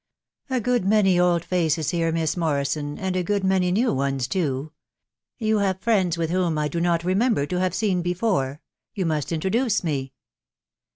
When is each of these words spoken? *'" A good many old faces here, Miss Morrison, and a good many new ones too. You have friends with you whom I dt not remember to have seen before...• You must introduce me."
*'" 0.19 0.35
A 0.49 0.59
good 0.59 0.83
many 0.83 1.19
old 1.19 1.45
faces 1.45 1.91
here, 1.91 2.11
Miss 2.11 2.35
Morrison, 2.35 2.97
and 2.97 3.15
a 3.15 3.21
good 3.21 3.43
many 3.43 3.71
new 3.71 3.93
ones 3.93 4.27
too. 4.27 4.71
You 5.37 5.59
have 5.59 5.79
friends 5.79 6.17
with 6.17 6.31
you 6.31 6.37
whom 6.37 6.57
I 6.57 6.69
dt 6.69 6.81
not 6.81 7.03
remember 7.03 7.45
to 7.45 7.59
have 7.59 7.75
seen 7.75 8.01
before...• 8.01 8.45
You 8.95 9.05
must 9.05 9.31
introduce 9.31 9.83
me." 9.83 10.13